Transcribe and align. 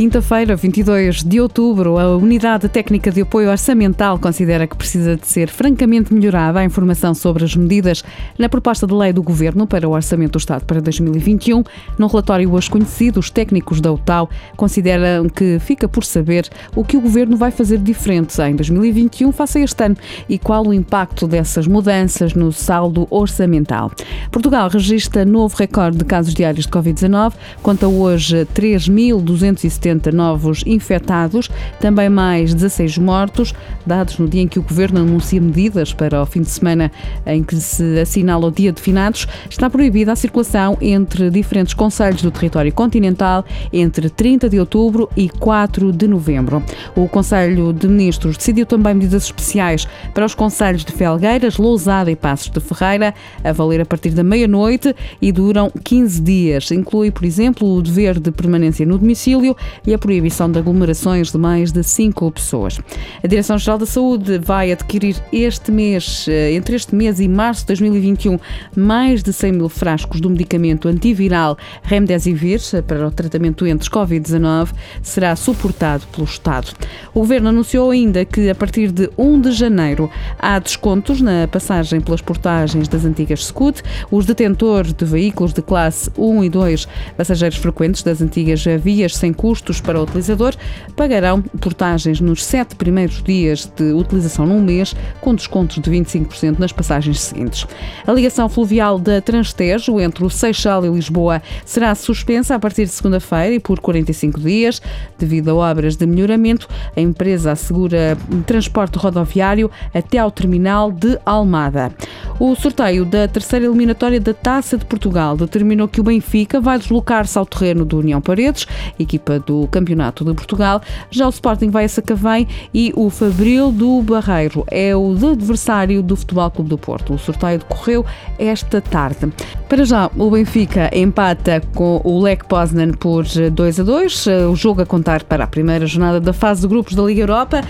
quinta-feira, 0.00 0.56
22 0.56 1.22
de 1.22 1.42
outubro, 1.42 1.98
a 1.98 2.16
Unidade 2.16 2.70
Técnica 2.70 3.10
de 3.10 3.20
Apoio 3.20 3.50
Orçamental 3.50 4.18
considera 4.18 4.66
que 4.66 4.74
precisa 4.74 5.14
de 5.14 5.26
ser 5.26 5.50
francamente 5.50 6.14
melhorada 6.14 6.58
a 6.58 6.64
informação 6.64 7.12
sobre 7.12 7.44
as 7.44 7.54
medidas 7.54 8.02
na 8.38 8.48
proposta 8.48 8.86
de 8.86 8.94
lei 8.94 9.12
do 9.12 9.22
Governo 9.22 9.66
para 9.66 9.86
o 9.86 9.92
Orçamento 9.92 10.32
do 10.32 10.38
Estado 10.38 10.64
para 10.64 10.80
2021. 10.80 11.62
No 11.98 12.06
relatório 12.06 12.50
hoje 12.50 12.70
conhecido, 12.70 13.20
os 13.20 13.28
técnicos 13.28 13.78
da 13.78 13.92
UTAU 13.92 14.30
consideram 14.56 15.28
que 15.28 15.58
fica 15.58 15.86
por 15.86 16.02
saber 16.02 16.48
o 16.74 16.82
que 16.82 16.96
o 16.96 17.00
Governo 17.02 17.36
vai 17.36 17.50
fazer 17.50 17.76
diferente 17.76 18.40
em 18.40 18.56
2021 18.56 19.30
face 19.32 19.58
a 19.58 19.60
este 19.60 19.84
ano 19.84 19.98
e 20.26 20.38
qual 20.38 20.66
o 20.66 20.72
impacto 20.72 21.28
dessas 21.28 21.66
mudanças 21.66 22.32
no 22.32 22.50
saldo 22.52 23.06
orçamental. 23.10 23.92
Portugal 24.30 24.70
registra 24.70 25.26
novo 25.26 25.54
recorde 25.58 25.98
de 25.98 26.06
casos 26.06 26.32
diários 26.32 26.64
de 26.64 26.72
Covid-19, 26.72 27.34
conta 27.62 27.86
hoje 27.86 28.46
3.270 28.54 29.89
70 29.90 30.12
novos 30.12 30.62
infectados, 30.66 31.50
também 31.80 32.08
mais 32.08 32.54
16 32.54 32.98
mortos, 32.98 33.52
dados 33.84 34.18
no 34.18 34.28
dia 34.28 34.42
em 34.42 34.48
que 34.48 34.58
o 34.58 34.62
Governo 34.62 35.00
anuncia 35.00 35.40
medidas 35.40 35.92
para 35.92 36.22
o 36.22 36.26
fim 36.26 36.42
de 36.42 36.50
semana 36.50 36.92
em 37.26 37.42
que 37.42 37.56
se 37.56 37.98
assinala 37.98 38.46
o 38.46 38.50
Dia 38.50 38.72
de 38.72 38.80
Finados. 38.80 39.26
Está 39.48 39.68
proibida 39.68 40.12
a 40.12 40.16
circulação 40.16 40.78
entre 40.80 41.30
diferentes 41.30 41.74
conselhos 41.74 42.22
do 42.22 42.30
território 42.30 42.72
continental 42.72 43.44
entre 43.72 44.08
30 44.08 44.48
de 44.48 44.60
outubro 44.60 45.08
e 45.16 45.28
4 45.28 45.92
de 45.92 46.06
novembro. 46.06 46.62
O 46.94 47.08
Conselho 47.08 47.72
de 47.72 47.88
Ministros 47.88 48.36
decidiu 48.36 48.66
também 48.66 48.94
medidas 48.94 49.24
especiais 49.24 49.88
para 50.14 50.24
os 50.24 50.34
conselhos 50.34 50.84
de 50.84 50.92
Felgueiras, 50.92 51.56
Lousada 51.58 52.10
e 52.10 52.16
Passos 52.16 52.50
de 52.50 52.60
Ferreira, 52.60 53.14
a 53.42 53.52
valer 53.52 53.80
a 53.80 53.86
partir 53.86 54.10
da 54.10 54.22
meia-noite 54.22 54.94
e 55.20 55.32
duram 55.32 55.70
15 55.82 56.20
dias. 56.20 56.70
Inclui, 56.70 57.10
por 57.10 57.24
exemplo, 57.24 57.76
o 57.76 57.82
dever 57.82 58.20
de 58.20 58.30
permanência 58.30 58.86
no 58.86 58.98
domicílio 58.98 59.56
e 59.86 59.94
a 59.94 59.98
proibição 59.98 60.50
de 60.50 60.58
aglomerações 60.58 61.30
de 61.30 61.38
mais 61.38 61.72
de 61.72 61.82
5 61.82 62.30
pessoas. 62.32 62.78
A 63.22 63.26
Direção-Geral 63.26 63.78
da 63.78 63.86
Saúde 63.86 64.38
vai 64.38 64.72
adquirir 64.72 65.16
este 65.32 65.70
mês, 65.70 66.26
eh, 66.28 66.52
entre 66.52 66.76
este 66.76 66.94
mês 66.94 67.20
e 67.20 67.28
março 67.28 67.62
de 67.62 67.68
2021, 67.68 68.38
mais 68.76 69.22
de 69.22 69.32
100 69.32 69.52
mil 69.52 69.68
frascos 69.68 70.20
do 70.20 70.28
medicamento 70.28 70.88
antiviral 70.88 71.56
Remdesivir 71.82 72.60
para 72.86 73.06
o 73.06 73.10
tratamento 73.10 73.60
doentes 73.60 73.88
Covid-19 73.88 74.70
será 75.02 75.36
suportado 75.36 76.06
pelo 76.08 76.24
Estado. 76.24 76.72
O 77.14 77.20
Governo 77.20 77.50
anunciou 77.50 77.90
ainda 77.90 78.24
que 78.24 78.48
a 78.48 78.54
partir 78.54 78.90
de 78.90 79.10
1 79.18 79.40
de 79.40 79.52
janeiro 79.52 80.10
há 80.38 80.58
descontos 80.58 81.20
na 81.20 81.46
passagem 81.46 82.00
pelas 82.00 82.22
portagens 82.22 82.88
das 82.88 83.04
antigas 83.04 83.46
SCUT. 83.46 83.82
Os 84.10 84.24
detentores 84.24 84.92
de 84.92 85.04
veículos 85.04 85.52
de 85.52 85.62
classe 85.62 86.10
1 86.16 86.44
e 86.44 86.48
2, 86.48 86.88
passageiros 87.16 87.58
frequentes 87.58 88.02
das 88.02 88.22
antigas 88.22 88.64
vias 88.82 89.14
sem 89.14 89.32
custo, 89.32 89.59
custos 89.60 89.80
para 89.80 90.00
o 90.00 90.02
utilizador, 90.02 90.54
pagarão 90.96 91.42
portagens 91.42 92.20
nos 92.20 92.44
sete 92.44 92.74
primeiros 92.74 93.22
dias 93.22 93.70
de 93.76 93.92
utilização 93.92 94.46
num 94.46 94.60
mês, 94.60 94.96
com 95.20 95.34
descontos 95.34 95.78
de 95.80 95.90
25% 95.90 96.58
nas 96.58 96.72
passagens 96.72 97.20
seguintes. 97.20 97.66
A 98.06 98.12
ligação 98.12 98.48
fluvial 98.48 98.98
da 98.98 99.20
Transtejo 99.20 100.00
entre 100.00 100.24
o 100.24 100.30
Seixal 100.30 100.84
e 100.84 100.88
Lisboa 100.88 101.42
será 101.64 101.94
suspensa 101.94 102.54
a 102.54 102.58
partir 102.58 102.84
de 102.84 102.90
segunda-feira 102.90 103.54
e 103.54 103.60
por 103.60 103.80
45 103.80 104.40
dias. 104.40 104.80
Devido 105.18 105.50
a 105.50 105.54
obras 105.54 105.96
de 105.96 106.06
melhoramento, 106.06 106.66
a 106.96 107.00
empresa 107.00 107.52
assegura 107.52 108.16
transporte 108.46 108.96
rodoviário 108.98 109.70
até 109.92 110.18
ao 110.18 110.30
terminal 110.30 110.90
de 110.90 111.18
Almada. 111.24 111.92
O 112.40 112.54
sorteio 112.54 113.04
da 113.04 113.28
terceira 113.28 113.66
eliminatória 113.66 114.18
da 114.18 114.32
Taça 114.32 114.78
de 114.78 114.86
Portugal 114.86 115.36
determinou 115.36 115.86
que 115.86 116.00
o 116.00 116.02
Benfica 116.02 116.58
vai 116.58 116.78
deslocar-se 116.78 117.38
ao 117.38 117.44
terreno 117.44 117.84
do 117.84 117.98
União 117.98 118.18
Paredes, 118.18 118.66
equipa 118.98 119.38
do 119.38 119.68
Campeonato 119.68 120.24
de 120.24 120.32
Portugal. 120.32 120.80
Já 121.10 121.26
o 121.26 121.28
Sporting 121.28 121.68
vai 121.68 121.84
a 121.84 121.88
Sacavém 121.88 122.48
e 122.72 122.94
o 122.96 123.10
Fabril 123.10 123.70
do 123.70 124.00
Barreiro 124.00 124.64
é 124.70 124.96
o 124.96 125.14
adversário 125.30 126.02
do 126.02 126.16
Futebol 126.16 126.50
Clube 126.50 126.70
do 126.70 126.78
Porto. 126.78 127.12
O 127.12 127.18
sorteio 127.18 127.58
decorreu 127.58 128.06
esta 128.38 128.80
tarde. 128.80 129.30
Para 129.68 129.84
já, 129.84 130.10
o 130.16 130.30
Benfica 130.30 130.90
empata 130.96 131.60
com 131.74 132.00
o 132.02 132.22
Lech 132.22 132.46
Poznan 132.46 132.92
por 132.92 133.24
2 133.24 133.80
a 133.80 133.82
2. 133.82 134.26
O 134.50 134.56
jogo 134.56 134.80
a 134.80 134.86
contar 134.86 135.24
para 135.24 135.44
a 135.44 135.46
primeira 135.46 135.86
jornada 135.86 136.18
da 136.18 136.32
fase 136.32 136.62
de 136.62 136.68
grupos 136.68 136.94
da 136.94 137.02
Liga 137.02 137.20
Europa, 137.20 137.60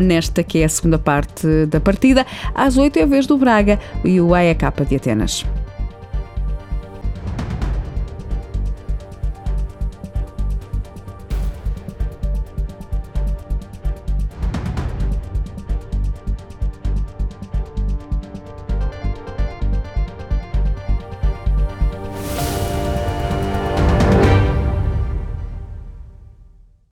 nesta 0.00 0.44
que 0.44 0.58
é 0.58 0.64
a 0.64 0.68
segunda 0.68 0.96
parte 0.96 1.66
da 1.66 1.80
partida. 1.80 2.24
Às 2.54 2.76
8 2.78 3.00
é 3.00 3.02
a 3.02 3.06
vez 3.06 3.26
do 3.26 3.36
Braga 3.36 3.80
e 4.12 4.20
o 4.20 4.34
AEK 4.34 4.62
de 4.88 4.96
Atenas. 4.96 5.44